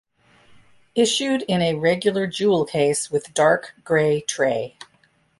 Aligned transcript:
Issued 0.95 1.43
in 1.43 1.61
a 1.61 1.75
regular 1.75 2.25
jewel 2.25 2.65
case 2.65 3.11
with 3.11 3.35
dark 3.35 3.75
grey 3.83 4.21
tray. 4.21 4.75